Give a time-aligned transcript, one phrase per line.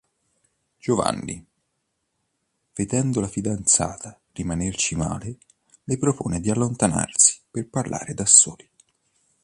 [0.79, 1.45] Giovanni,
[2.73, 5.37] vedendo la fidanzata rimanerci male,
[5.83, 8.67] le propone di allontanarsi per parlare da soli.